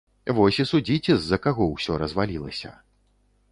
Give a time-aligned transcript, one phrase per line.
[0.37, 2.75] Вось і судзіце, з-за каго ўсё развалілася.